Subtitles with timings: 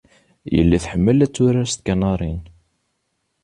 [0.55, 2.41] Yelli tḥemmel ad turar s teknarin.